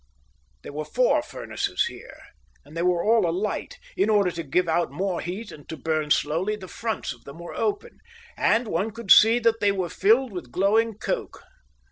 [0.63, 2.17] There were four furnaces here,
[2.65, 3.77] and they were all alight.
[3.95, 7.37] In order to give out more heat and to burn slowly, the fronts of them
[7.37, 7.99] were open,
[8.35, 11.39] and one could see that they were filled with glowing coke.